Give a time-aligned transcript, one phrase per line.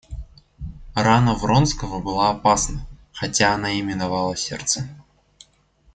[0.95, 4.89] Рана Вронского была опасна, хотя она и миновала сердце.